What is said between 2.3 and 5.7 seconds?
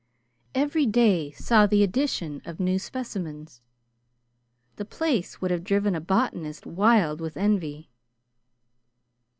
of new specimens. The place would have